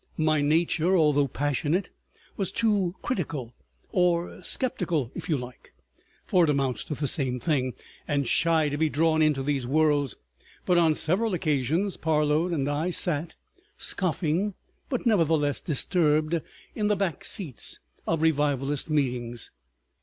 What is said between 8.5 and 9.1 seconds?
to be